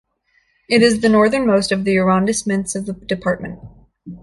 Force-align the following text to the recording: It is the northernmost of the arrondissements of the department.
It 0.67 0.81
is 0.81 1.01
the 1.01 1.09
northernmost 1.09 1.71
of 1.71 1.83
the 1.83 1.97
arrondissements 1.99 2.73
of 2.75 2.87
the 2.87 2.93
department. 2.93 3.59